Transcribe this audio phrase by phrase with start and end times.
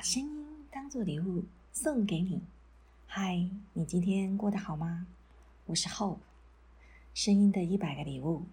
[0.00, 1.44] 把声音当做礼物
[1.74, 2.40] 送给你。
[3.06, 5.06] 嗨，你今天过得好吗？
[5.66, 6.16] 我是 Hope，
[7.12, 8.44] 声音的一百个礼物。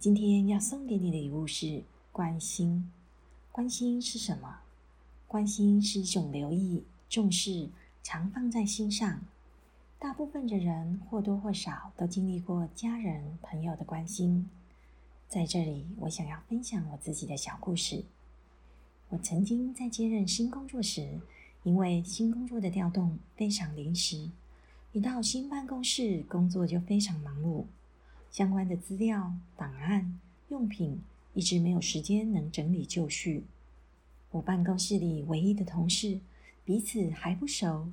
[0.00, 2.90] 今天要送给你的礼物是关心。
[3.52, 4.62] 关心是什么？
[5.28, 7.68] 关心是一种留意、重视、
[8.02, 9.20] 常放在心上。
[10.00, 14.50] 大部分的人或多或少都经历过家人、朋友的关心。
[15.28, 18.04] 在这里，我想要分享我自己的小故事。
[19.14, 21.20] 我曾经在接任新工作时，
[21.62, 24.28] 因为新工作的调动非常临时，
[24.90, 27.66] 一到新办公室，工作就非常忙碌，
[28.32, 30.18] 相关的资料、档案、
[30.48, 31.00] 用品
[31.32, 33.44] 一直没有时间能整理就绪。
[34.32, 36.18] 我办公室里唯一的同事，
[36.64, 37.86] 彼此还不熟，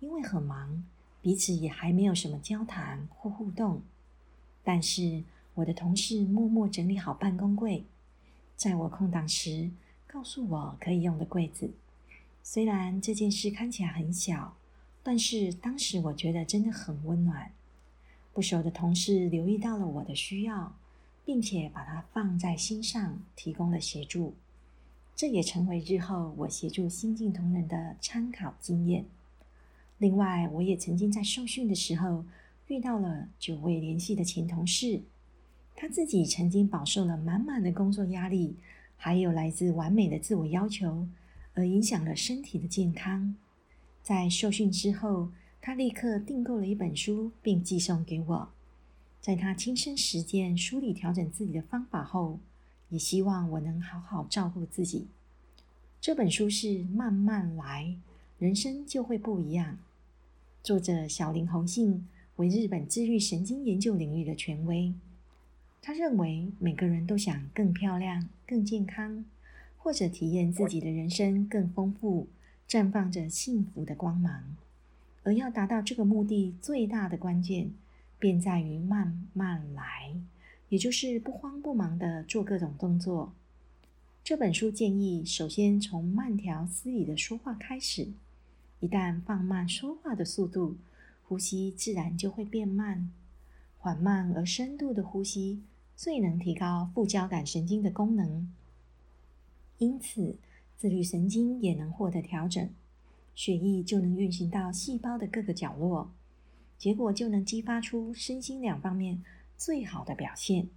[0.00, 0.84] 因为很忙。
[1.22, 3.80] 彼此也还没有什么交谈或互动，
[4.64, 5.22] 但是
[5.54, 7.84] 我的同事默默整理好办公柜，
[8.56, 9.70] 在我空档时
[10.14, 11.68] 告诉我可以用的柜子。
[12.40, 14.56] 虽然这件事看起来很小，
[15.02, 17.50] 但是当时我觉得真的很温暖。
[18.32, 20.72] 不熟的同事留意到了我的需要，
[21.24, 24.34] 并且把它放在心上，提供了协助。
[25.16, 29.06] 这也成为日后我协助新进同仁的参考经验。
[29.98, 32.24] 另外，我也曾经在受训的时候
[32.68, 35.02] 遇到了久未联系的前同事，
[35.74, 38.54] 他自己曾经饱受了满满的工作压力，
[38.96, 41.06] 还有来自完美的自我要求，
[41.54, 43.34] 而影响了身体的健康。
[44.02, 48.48] 在受训之后，他立刻订购了一本书，并寄送给我。
[49.20, 52.38] 在他亲身实践、梳理、调整自己的方法后，
[52.90, 55.06] 也希望我能好好照顾自己。
[56.00, 57.84] 这本书是《慢慢来》。
[58.36, 59.78] 人生就会不一样。
[60.62, 64.92] 作者小林弘信为日本治愈神经研究领域的权威。
[65.86, 69.22] 他认为每个人都想更漂亮、更健康，
[69.76, 72.26] 或者体验自己的人生更丰富，
[72.66, 74.56] 绽放着幸福的光芒。
[75.24, 77.70] 而要达到这个目的，最大的关键
[78.18, 80.16] 便在于慢慢来，
[80.70, 83.34] 也就是不慌不忙地做各种动作。
[84.24, 88.08] 这本书建议，首先从慢条斯理的说话开始。
[88.80, 90.78] 一旦放慢说话的速度，
[91.24, 93.10] 呼吸自然就会变慢。
[93.76, 95.60] 缓慢而深度的呼吸
[95.96, 98.52] 最能提高副交感神经的功能，
[99.78, 100.36] 因此
[100.76, 102.68] 自律神经也能获得调整，
[103.34, 106.10] 血液就能运行到细胞的各个角落，
[106.78, 109.22] 结果就能激发出身心两方面
[109.56, 110.68] 最好的表现。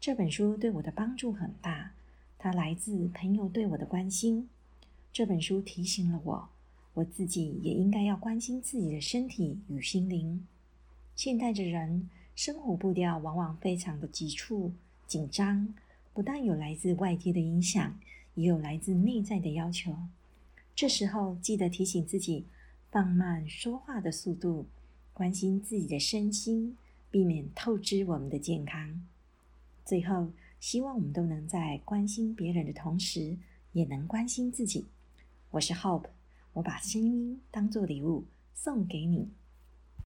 [0.00, 1.92] 这本书对我的帮助很大，
[2.38, 4.48] 它来自朋友对我的关心。
[5.12, 6.48] 这本书提醒了我。
[6.94, 10.44] 我自己也应该要关心自己的身体与心灵。
[11.14, 14.72] 现代的人生活步调往往非常的急促、
[15.08, 15.74] 紧张，
[16.14, 17.98] 不但有来自外界的影响，
[18.36, 19.92] 也有来自内在的要求。
[20.72, 22.46] 这时候记得提醒自己，
[22.92, 24.66] 放慢说话的速度，
[25.12, 26.76] 关心自己的身心，
[27.10, 29.04] 避免透支我们的健康。
[29.84, 33.36] 最后，希望我们都能在关心别人的同时，
[33.72, 34.86] 也能关心自己。
[35.50, 36.06] 我是 Hope。
[36.52, 39.28] 我把声音当作礼物送给你。